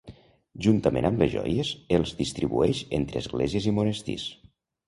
[0.67, 1.69] Juntament amb les joies,
[1.99, 4.27] els distribueix entre esglésies i monestirs.